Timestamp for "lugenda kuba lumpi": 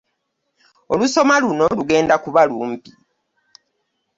1.77-2.91